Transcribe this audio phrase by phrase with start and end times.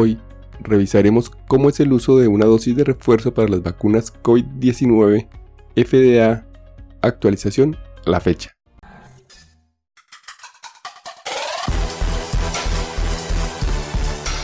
[0.00, 0.16] Hoy
[0.60, 5.26] revisaremos cómo es el uso de una dosis de refuerzo para las vacunas COVID-19,
[5.74, 6.46] FDA,
[7.02, 7.76] actualización
[8.06, 8.52] a la fecha.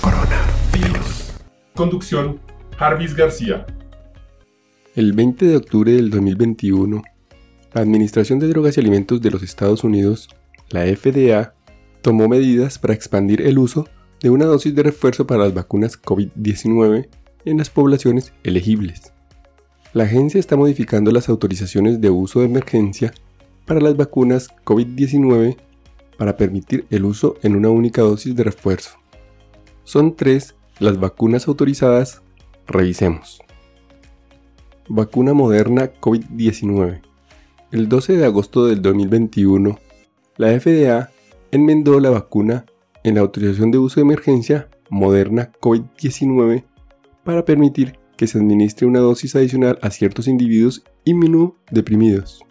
[0.00, 1.34] Coronavirus.
[1.74, 2.40] Conducción,
[2.78, 3.66] Jarvis García.
[4.96, 7.02] El 20 de octubre del 2021,
[7.74, 10.30] la Administración de Drogas y Alimentos de los Estados Unidos,
[10.70, 11.52] la FDA,
[12.00, 17.08] tomó medidas para expandir el uso de una dosis de refuerzo para las vacunas COVID-19
[17.44, 19.12] en las poblaciones elegibles.
[19.92, 23.12] La agencia está modificando las autorizaciones de uso de emergencia
[23.66, 25.56] para las vacunas COVID-19
[26.16, 28.90] para permitir el uso en una única dosis de refuerzo.
[29.84, 32.22] Son tres las vacunas autorizadas.
[32.66, 33.40] Revisemos.
[34.88, 37.02] Vacuna moderna COVID-19.
[37.70, 39.78] El 12 de agosto del 2021,
[40.36, 41.10] la FDA
[41.50, 42.66] enmendó la vacuna
[43.04, 46.64] en la autorización de uso de emergencia Moderna COVID-19
[47.24, 52.42] para permitir que se administre una dosis adicional a ciertos individuos inmunodeprimidos.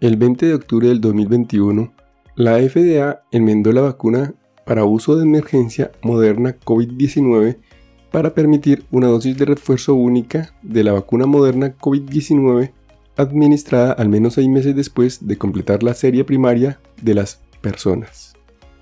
[0.00, 1.92] El 20 de octubre del 2021,
[2.36, 7.58] la FDA enmendó la vacuna para uso de emergencia Moderna COVID-19
[8.10, 12.72] para permitir una dosis de refuerzo única de la vacuna Moderna COVID-19
[13.16, 18.27] administrada al menos seis meses después de completar la serie primaria de las personas.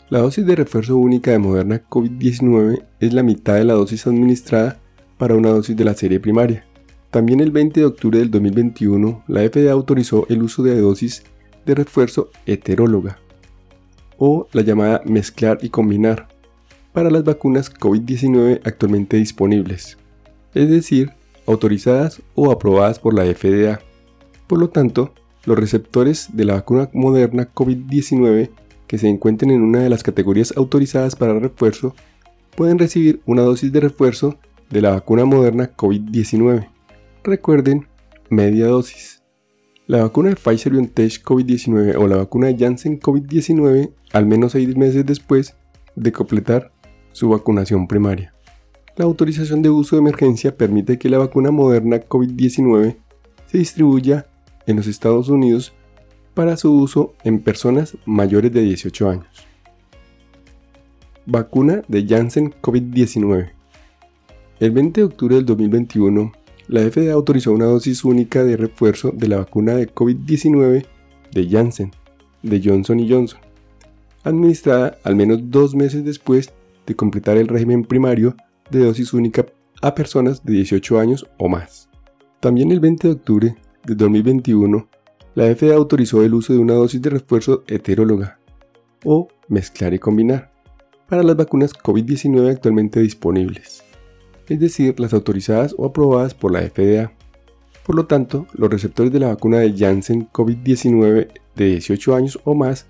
[0.09, 4.79] La dosis de refuerzo única de Moderna COVID-19 es la mitad de la dosis administrada
[5.19, 6.65] para una dosis de la serie primaria.
[7.11, 11.25] También el 20 de octubre del 2021, la FDA autorizó el uso de dosis
[11.65, 13.19] de refuerzo heteróloga,
[14.17, 16.29] o la llamada mezclar y combinar,
[16.93, 19.99] para las vacunas COVID-19 actualmente disponibles,
[20.55, 21.11] es decir,
[21.49, 23.81] autorizadas o aprobadas por la FDA.
[24.47, 25.13] Por lo tanto,
[25.47, 28.51] los receptores de la vacuna moderna COVID-19
[28.87, 31.95] que se encuentren en una de las categorías autorizadas para refuerzo
[32.55, 34.39] pueden recibir una dosis de refuerzo
[34.71, 36.69] de la vacuna moderna COVID-19.
[37.23, 37.87] Recuerden,
[38.31, 39.23] media dosis.
[39.87, 44.77] La vacuna de Pfizer BioNTech COVID-19 o la vacuna de Janssen COVID-19 al menos seis
[44.77, 45.55] meses después
[45.95, 46.73] de completar
[47.13, 48.35] su vacunación primaria.
[48.97, 52.97] La autorización de uso de emergencia permite que la vacuna moderna COVID-19
[53.47, 54.27] se distribuya
[54.67, 55.75] en los Estados Unidos
[56.37, 59.27] para su uso en personas mayores de 18 años.
[61.25, 63.53] Vacuna de Janssen COVID-19.
[64.61, 66.33] El 20 de octubre del 2021,
[66.69, 70.85] la FDA autorizó una dosis única de refuerzo de la vacuna de COVID-19
[71.33, 71.93] de Janssen,
[72.43, 73.41] de Johnson Johnson,
[74.23, 76.53] administrada al menos dos meses después
[76.87, 78.37] de completar el régimen primario
[78.71, 79.47] de dosis única
[79.81, 81.89] a personas de 18 años o más.
[82.41, 84.87] También el 20 de octubre de 2021,
[85.37, 88.39] la FDA autorizó el uso de una dosis de refuerzo heteróloga
[89.05, 90.51] o mezclar y combinar
[91.11, 93.85] para las vacunas COVID-19 actualmente disponibles,
[94.49, 97.13] es decir, las autorizadas o aprobadas por la FDA.
[97.85, 102.55] Por lo tanto, los receptores de la vacuna de Janssen COVID-19 de 18 años o
[102.55, 102.87] más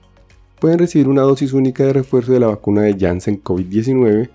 [0.60, 4.30] pueden recibir una dosis única de refuerzo de la vacuna de Janssen COVID-19,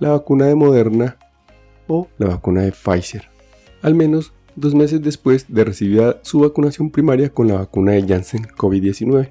[0.00, 1.16] la vacuna de Moderna
[1.88, 3.24] o la vacuna de Pfizer,
[3.80, 8.44] al menos dos meses después de recibir su vacunación primaria con la vacuna de Janssen
[8.44, 9.30] COVID-19.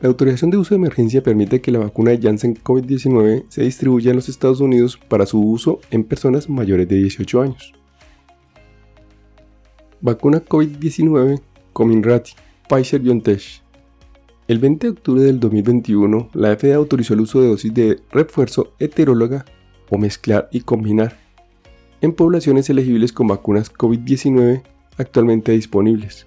[0.00, 4.10] La autorización de uso de emergencia permite que la vacuna de Janssen COVID-19 se distribuya
[4.10, 7.72] en los Estados Unidos para su uso en personas mayores de 18 años.
[10.00, 11.40] Vacuna COVID-19
[11.72, 12.32] Comirnaty,
[12.68, 13.42] Pfizer BioNTech.
[14.48, 18.72] El 20 de octubre del 2021, la FDA autorizó el uso de dosis de refuerzo
[18.78, 19.44] heteróloga
[19.90, 21.25] o mezclar y combinar
[22.00, 24.62] en poblaciones elegibles con vacunas COVID-19
[24.98, 26.26] actualmente disponibles,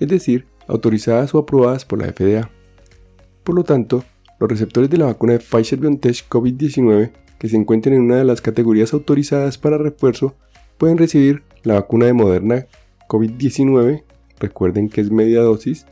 [0.00, 2.50] es decir, autorizadas o aprobadas por la FDA.
[3.44, 4.04] Por lo tanto,
[4.38, 8.24] los receptores de la vacuna de Pfizer BioNTech COVID-19 que se encuentren en una de
[8.24, 10.34] las categorías autorizadas para refuerzo
[10.78, 12.66] pueden recibir la vacuna de Moderna
[13.08, 14.04] COVID-19,
[14.38, 15.86] recuerden que es media dosis,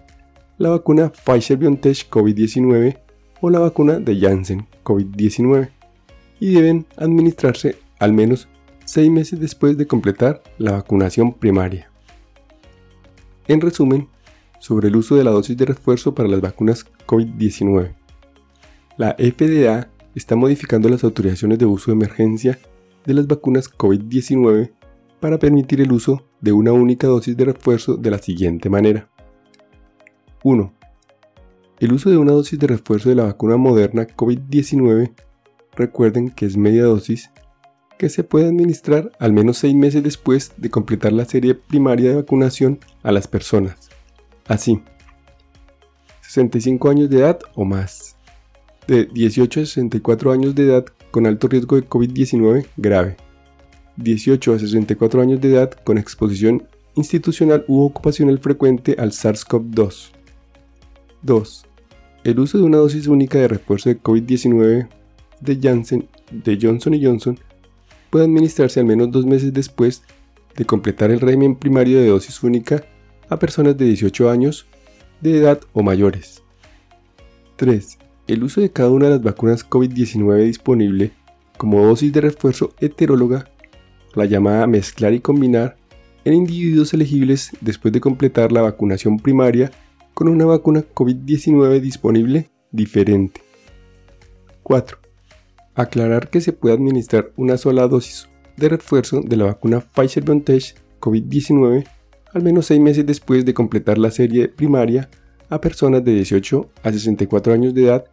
[0.58, 2.98] la vacuna Pfizer BioNTech COVID-19
[3.40, 5.70] o la vacuna de Janssen COVID-19
[6.38, 8.48] y deben administrarse al menos
[8.90, 11.88] seis meses después de completar la vacunación primaria.
[13.46, 14.08] En resumen,
[14.58, 17.94] sobre el uso de la dosis de refuerzo para las vacunas COVID-19.
[18.96, 22.58] La FDA está modificando las autorizaciones de uso de emergencia
[23.06, 24.72] de las vacunas COVID-19
[25.20, 29.08] para permitir el uso de una única dosis de refuerzo de la siguiente manera.
[30.42, 30.74] 1.
[31.78, 35.12] El uso de una dosis de refuerzo de la vacuna moderna COVID-19,
[35.76, 37.30] recuerden que es media dosis,
[38.00, 42.16] que se puede administrar al menos seis meses después de completar la serie primaria de
[42.16, 43.90] vacunación a las personas.
[44.48, 44.80] Así,
[46.22, 48.16] 65 años de edad o más,
[48.86, 53.18] de 18 a 64 años de edad con alto riesgo de COVID-19 grave.
[53.96, 60.12] 18 a 64 años de edad con exposición institucional u ocupacional frecuente al SARS-CoV-2.
[61.20, 61.66] 2.
[62.24, 64.88] El uso de una dosis única de refuerzo de COVID-19
[65.42, 67.38] de, Janssen, de Johnson Johnson
[68.10, 70.02] puede administrarse al menos dos meses después
[70.56, 72.84] de completar el régimen primario de dosis única
[73.28, 74.66] a personas de 18 años
[75.20, 76.42] de edad o mayores.
[77.56, 77.98] 3.
[78.26, 81.12] El uso de cada una de las vacunas COVID-19 disponible
[81.56, 83.50] como dosis de refuerzo heteróloga,
[84.14, 85.76] la llamada mezclar y combinar,
[86.24, 89.70] en individuos elegibles después de completar la vacunación primaria
[90.14, 93.42] con una vacuna COVID-19 disponible diferente.
[94.62, 95.09] 4.
[95.80, 98.28] Aclarar que se puede administrar una sola dosis
[98.58, 101.86] de refuerzo de la vacuna Pfizer-BioNTech COVID-19
[102.34, 105.08] al menos 6 meses después de completar la serie primaria
[105.48, 108.04] a personas de 18 a 64 años de edad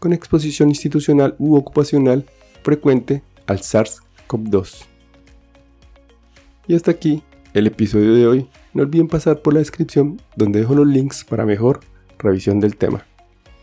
[0.00, 2.26] con exposición institucional u ocupacional
[2.64, 4.84] frecuente al SARS-CoV-2.
[6.66, 7.22] Y hasta aquí
[7.54, 8.48] el episodio de hoy.
[8.74, 11.80] No olviden pasar por la descripción donde dejo los links para mejor
[12.18, 13.06] revisión del tema.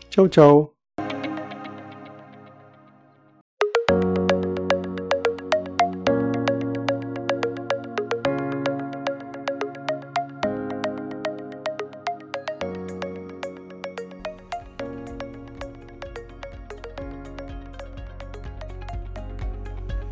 [0.08, 0.79] Chao, chao.